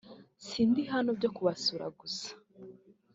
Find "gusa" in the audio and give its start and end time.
1.99-2.29